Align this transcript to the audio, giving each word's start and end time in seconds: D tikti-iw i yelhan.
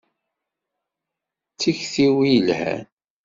D 1.53 1.57
tikti-iw 1.59 2.15
i 2.23 2.27
yelhan. 2.31 2.83